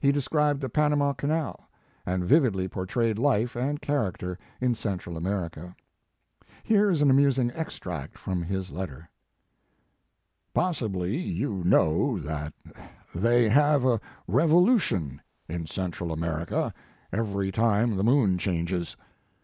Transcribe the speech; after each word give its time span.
He 0.00 0.10
de 0.10 0.20
scribed 0.20 0.60
the 0.60 0.68
Panama 0.68 1.12
Canal, 1.12 1.68
and 2.04 2.24
vividly 2.24 2.66
portrayed 2.66 3.16
life 3.16 3.54
and 3.54 3.80
character 3.80 4.36
in 4.60 4.74
Central 4.74 5.16
America. 5.16 5.76
Here 6.64 6.90
is 6.90 7.00
an 7.00 7.10
amusing 7.12 7.52
extract 7.54 8.18
from 8.18 8.42
his 8.42 8.72
letter: 8.72 9.08
"Possibly 10.52 11.16
you 11.16 11.62
know 11.64 12.18
that 12.18 12.52
they 13.14 13.48
have 13.50 13.84
a 13.84 13.84
His 13.84 13.84
Life 13.84 13.84
and 13.84 13.84
Work. 13.84 14.02
revolution 14.26 15.22
in 15.48 15.66
Central 15.66 16.10
America 16.10 16.74
every 17.12 17.52
time 17.52 17.94
the 17.94 18.02
moon 18.02 18.38
changes. 18.38 18.96